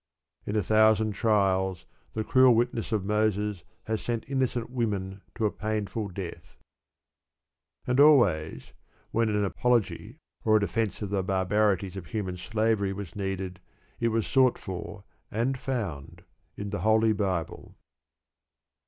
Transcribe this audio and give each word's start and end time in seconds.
In 0.47 0.55
a 0.55 0.63
thousand 0.63 1.11
trials 1.11 1.85
the 2.13 2.23
cruel 2.23 2.55
witness 2.55 2.91
of 2.91 3.05
Moses 3.05 3.63
has 3.83 4.01
sent 4.01 4.27
innocent 4.27 4.71
women 4.71 5.21
to 5.35 5.45
a 5.45 5.51
painful 5.51 6.07
death. 6.07 6.57
And 7.85 7.99
always 7.99 8.73
when 9.11 9.29
an 9.29 9.45
apology 9.45 10.17
or 10.43 10.57
a 10.57 10.59
defence 10.59 11.03
of 11.03 11.11
the 11.11 11.21
barbarities 11.21 11.97
of 11.97 12.07
human 12.07 12.37
slavery 12.37 12.93
was 12.93 13.15
needed 13.15 13.59
it 13.99 14.07
was 14.07 14.25
sought 14.25 14.57
for 14.57 15.03
and 15.29 15.55
found 15.55 16.23
in 16.57 16.71
the 16.71 16.79
Holy 16.79 17.13
Bible. 17.13 17.77